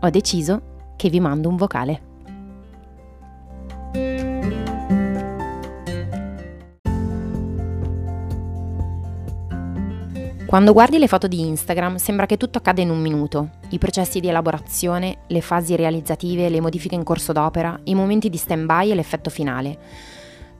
[0.00, 2.00] ho deciso che vi mando un vocale.
[10.46, 13.50] Quando guardi le foto di Instagram sembra che tutto accada in un minuto.
[13.70, 18.36] I processi di elaborazione, le fasi realizzative, le modifiche in corso d'opera, i momenti di
[18.36, 19.78] stand-by e l'effetto finale.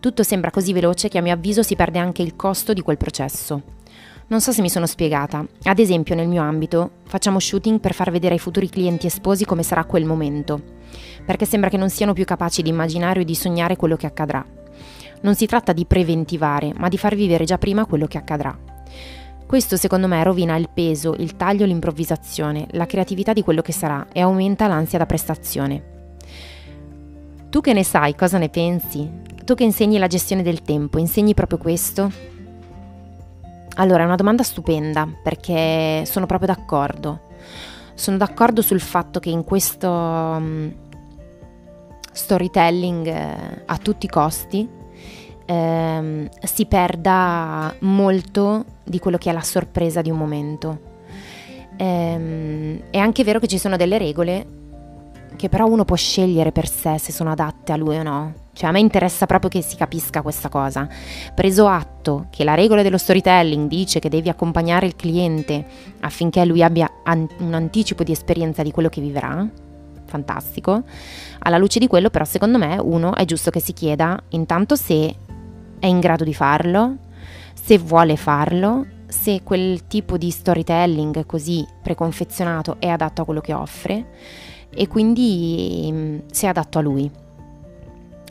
[0.00, 2.96] Tutto sembra così veloce che a mio avviso si perde anche il costo di quel
[2.96, 3.75] processo.
[4.28, 5.46] Non so se mi sono spiegata.
[5.64, 9.62] Ad esempio, nel mio ambito, facciamo shooting per far vedere ai futuri clienti esposi come
[9.62, 10.60] sarà quel momento,
[11.24, 14.44] perché sembra che non siano più capaci di immaginare o di sognare quello che accadrà.
[15.20, 18.58] Non si tratta di preventivare, ma di far vivere già prima quello che accadrà.
[19.46, 24.08] Questo secondo me rovina il peso, il taglio, l'improvvisazione, la creatività di quello che sarà
[24.12, 25.94] e aumenta l'ansia da prestazione.
[27.48, 29.08] Tu che ne sai, cosa ne pensi?
[29.44, 32.35] Tu che insegni la gestione del tempo, insegni proprio questo?
[33.78, 37.20] Allora, è una domanda stupenda perché sono proprio d'accordo.
[37.94, 40.72] Sono d'accordo sul fatto che in questo um,
[42.12, 44.68] storytelling eh, a tutti i costi
[45.44, 50.80] eh, si perda molto di quello che è la sorpresa di un momento.
[51.76, 54.46] Eh, è anche vero che ci sono delle regole
[55.36, 58.34] che però uno può scegliere per sé se sono adatte a lui o no.
[58.52, 60.88] Cioè a me interessa proprio che si capisca questa cosa.
[61.34, 65.64] Preso atto che la regola dello storytelling dice che devi accompagnare il cliente
[66.00, 69.46] affinché lui abbia an- un anticipo di esperienza di quello che vivrà,
[70.06, 70.84] fantastico.
[71.40, 75.14] Alla luce di quello però secondo me uno è giusto che si chieda intanto se
[75.78, 76.96] è in grado di farlo,
[77.52, 83.52] se vuole farlo, se quel tipo di storytelling così preconfezionato è adatto a quello che
[83.52, 84.06] offre
[84.76, 87.10] e quindi mm, se è adatto a lui.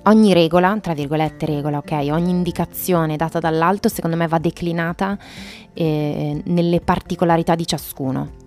[0.07, 5.17] Ogni regola, tra virgolette regola, ok, ogni indicazione data dall'alto secondo me va declinata
[5.73, 8.43] eh, nelle particolarità di ciascuno.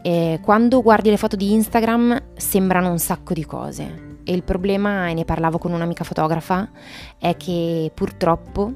[0.00, 4.04] E quando guardi le foto di Instagram sembrano un sacco di cose.
[4.24, 6.70] E il problema, e ne parlavo con un'amica fotografa,
[7.18, 8.72] è che purtroppo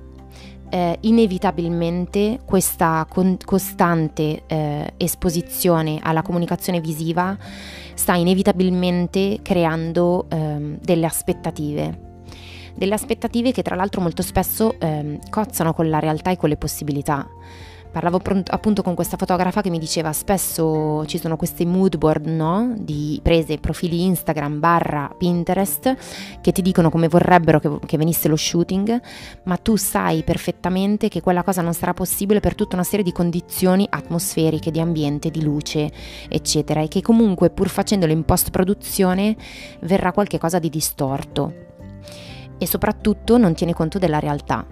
[0.71, 7.37] eh, inevitabilmente questa con- costante eh, esposizione alla comunicazione visiva
[7.95, 12.09] sta inevitabilmente creando ehm, delle aspettative.
[12.75, 16.57] Delle aspettative che tra l'altro molto spesso ehm, cozzano con la realtà e con le
[16.57, 17.29] possibilità.
[17.93, 18.21] Parlavo
[18.51, 22.73] appunto con questa fotografa che mi diceva spesso ci sono questi mood board, no?
[22.77, 25.97] Di prese, profili Instagram barra Pinterest
[26.41, 29.01] che ti dicono come vorrebbero che, che venisse lo shooting,
[29.45, 33.11] ma tu sai perfettamente che quella cosa non sarà possibile per tutta una serie di
[33.11, 35.91] condizioni atmosferiche, di ambiente, di luce,
[36.29, 39.37] eccetera, e che comunque pur facendolo in post produzione
[39.81, 41.55] verrà qualcosa di distorto.
[42.57, 44.65] E soprattutto non tiene conto della realtà.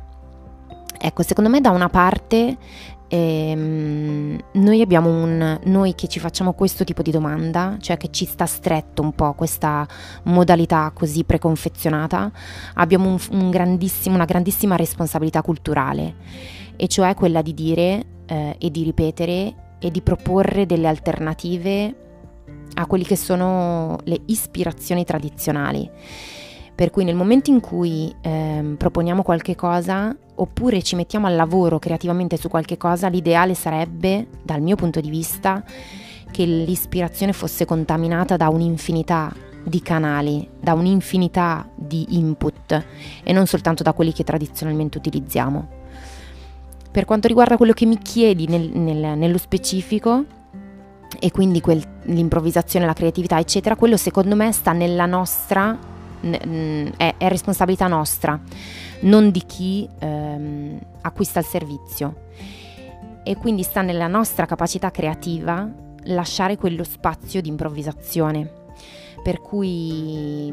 [1.01, 2.57] Ecco, secondo me da una parte
[3.09, 8.25] ehm, noi abbiamo un noi che ci facciamo questo tipo di domanda, cioè che ci
[8.25, 9.87] sta stretto un po' questa
[10.25, 12.31] modalità così preconfezionata,
[12.75, 16.15] abbiamo un, un grandissimo, una grandissima responsabilità culturale,
[16.77, 21.95] e cioè quella di dire eh, e di ripetere e di proporre delle alternative
[22.75, 25.91] a quelle che sono le ispirazioni tradizionali.
[26.75, 31.79] Per cui nel momento in cui eh, proponiamo qualche cosa oppure ci mettiamo al lavoro
[31.79, 35.63] creativamente su qualche cosa, l'ideale sarebbe, dal mio punto di vista,
[36.31, 39.33] che l'ispirazione fosse contaminata da un'infinità
[39.63, 42.85] di canali, da un'infinità di input
[43.23, 45.77] e non soltanto da quelli che tradizionalmente utilizziamo.
[46.91, 50.25] Per quanto riguarda quello che mi chiedi nel, nel, nello specifico,
[51.19, 57.29] e quindi quel, l'improvvisazione, la creatività, eccetera, quello secondo me sta nella nostra è, è,
[57.29, 58.39] responsabilità nostra,
[59.01, 62.27] non di chi ehm, acquista il servizio.
[63.23, 65.71] E quindi sta nella nostra capacità creativa
[66.05, 68.51] lasciare quello spazio di improvvisazione.
[69.23, 70.53] Per cui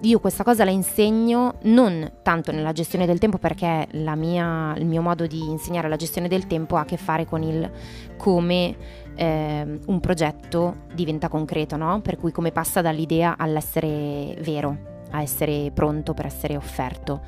[0.00, 5.02] io questa cosa la insegno non tanto nella gestione del tempo perché mia, il mio
[5.02, 7.70] modo di insegnare la gestione del tempo ha a che fare con il
[8.16, 8.76] come
[9.16, 12.00] eh, un progetto diventa concreto, no?
[12.00, 17.22] Per cui come passa dall'idea all'essere vero, a essere pronto per essere offerto.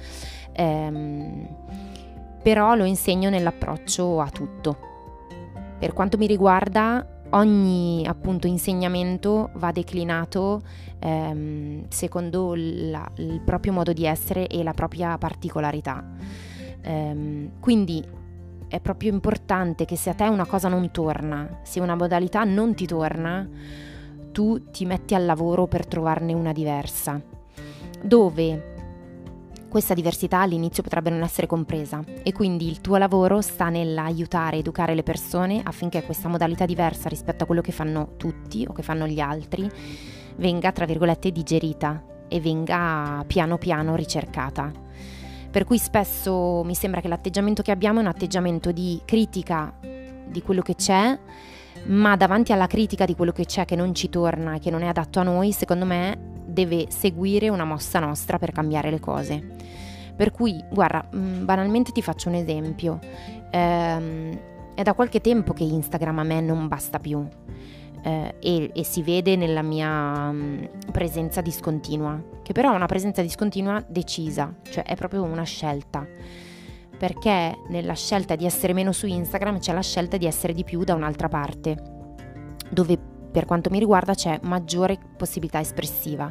[0.53, 1.49] Eh,
[2.43, 4.89] però lo insegno nell'approccio a tutto.
[5.79, 10.63] Per quanto mi riguarda, ogni appunto insegnamento va declinato
[10.99, 16.05] ehm, secondo la, il proprio modo di essere e la propria particolarità.
[16.83, 18.03] Ehm, quindi
[18.69, 22.75] è proprio importante che se a te una cosa non torna, se una modalità non
[22.75, 23.49] ti torna,
[24.33, 27.21] tu ti metti al lavoro per trovarne una diversa,
[28.03, 28.69] dove
[29.69, 34.95] questa diversità all'inizio potrebbe non essere compresa e quindi il tuo lavoro sta nell'aiutare, educare
[34.95, 39.07] le persone affinché questa modalità diversa rispetto a quello che fanno tutti o che fanno
[39.07, 39.71] gli altri
[40.41, 44.73] venga, tra virgolette, digerita e venga piano piano ricercata.
[45.51, 50.43] Per cui spesso mi sembra che l'atteggiamento che abbiamo è un atteggiamento di critica di
[50.43, 51.19] quello che c'è,
[51.85, 54.83] ma davanti alla critica di quello che c'è che non ci torna e che non
[54.83, 59.43] è adatto a noi, secondo me deve seguire una mossa nostra per cambiare le cose.
[60.15, 62.99] Per cui, guarda, mm, banalmente ti faccio un esempio.
[63.51, 64.39] Ehm,
[64.75, 67.27] è da qualche tempo che Instagram a me non basta più.
[68.03, 73.21] Eh, e, e, si vede nella mia um, presenza discontinua, che però è una presenza
[73.21, 76.07] discontinua decisa, cioè è proprio una scelta.
[77.01, 80.85] Perché nella scelta di essere meno su Instagram c'è la scelta di essere di più
[80.85, 81.83] da un'altra parte,
[82.69, 82.99] dove
[83.33, 86.31] per quanto mi riguarda c'è maggiore possibilità espressiva.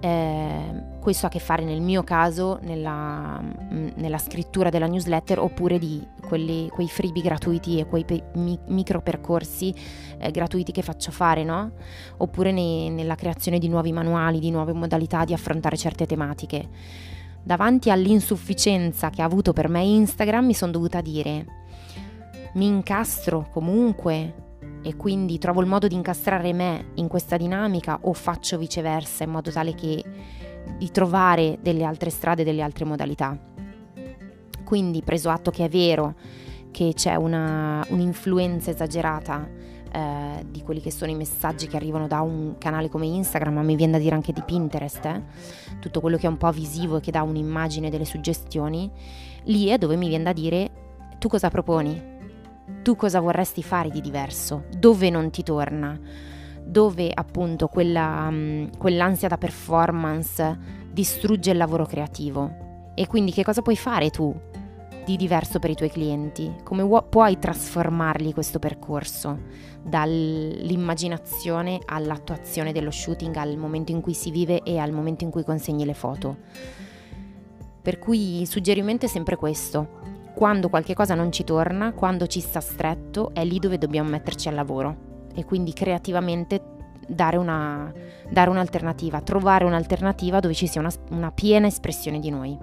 [0.00, 5.38] Eh, questo ha a che fare nel mio caso nella, mm, nella scrittura della newsletter
[5.38, 8.04] oppure di quelli, quei freebie gratuiti e quei
[8.34, 9.72] mi- micro percorsi
[10.18, 11.74] eh, gratuiti che faccio fare, no?
[12.16, 16.68] Oppure ne- nella creazione di nuovi manuali, di nuove modalità di affrontare certe tematiche.
[17.46, 21.46] Davanti all'insufficienza che ha avuto per me Instagram mi sono dovuta dire
[22.54, 24.34] mi incastro comunque
[24.82, 29.30] e quindi trovo il modo di incastrare me in questa dinamica o faccio viceversa in
[29.30, 30.02] modo tale che
[30.76, 33.38] di trovare delle altre strade, delle altre modalità.
[34.64, 36.16] Quindi preso atto che è vero
[36.72, 39.48] che c'è una, un'influenza esagerata
[39.96, 43.62] eh, di quelli che sono i messaggi che arrivano da un canale come Instagram, ma
[43.62, 45.22] mi viene da dire anche di Pinterest, eh?
[45.80, 48.90] tutto quello che è un po' visivo e che dà un'immagine delle suggestioni,
[49.44, 50.70] lì è dove mi viene da dire
[51.18, 52.14] tu cosa proponi?
[52.82, 55.98] tu cosa vorresti fare di diverso, dove non ti torna,
[56.64, 60.58] dove appunto quella, um, quell'ansia da performance
[60.90, 62.92] distrugge il lavoro creativo.
[62.94, 64.34] E quindi che cosa puoi fare tu
[65.06, 66.52] di diverso per i tuoi clienti?
[66.64, 69.38] Come pu- puoi trasformarli questo percorso
[69.80, 75.44] dall'immaginazione all'attuazione dello shooting, al momento in cui si vive e al momento in cui
[75.44, 76.38] consegni le foto?
[77.80, 80.00] Per cui il suggerimento è sempre questo,
[80.34, 84.48] quando qualche cosa non ci torna, quando ci sta stretto, è lì dove dobbiamo metterci
[84.48, 84.96] al lavoro
[85.36, 86.60] e quindi creativamente
[87.06, 87.92] dare, una,
[88.28, 92.58] dare un'alternativa, trovare un'alternativa dove ci sia una, una piena espressione di noi.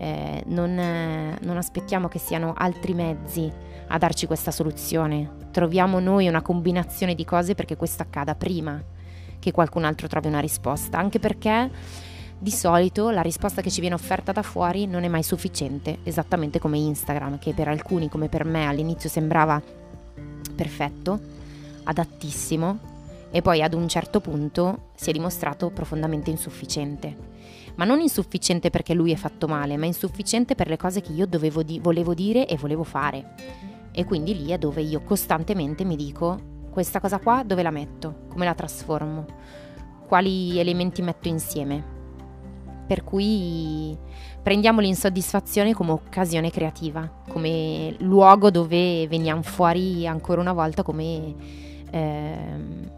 [0.00, 3.50] Eh, non, eh, non aspettiamo che siano altri mezzi
[3.88, 8.80] a darci questa soluzione, troviamo noi una combinazione di cose perché questo accada prima
[9.38, 11.70] che qualcun altro trovi una risposta, anche perché
[12.38, 16.60] di solito la risposta che ci viene offerta da fuori non è mai sufficiente, esattamente
[16.60, 19.60] come Instagram, che per alcuni come per me all'inizio sembrava
[20.54, 21.18] perfetto,
[21.84, 22.78] adattissimo
[23.30, 27.16] e poi ad un certo punto si è dimostrato profondamente insufficiente.
[27.78, 31.26] Ma non insufficiente perché lui è fatto male, ma insufficiente per le cose che io
[31.26, 33.34] di- volevo dire e volevo fare.
[33.92, 38.26] E quindi lì è dove io costantemente mi dico questa cosa qua dove la metto,
[38.28, 39.26] come la trasformo,
[40.08, 41.96] quali elementi metto insieme.
[42.86, 43.96] Per cui
[44.42, 51.34] prendiamo l'insoddisfazione come occasione creativa, come luogo dove veniamo fuori ancora una volta come,
[51.90, 52.90] eh,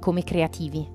[0.00, 0.94] come creativi.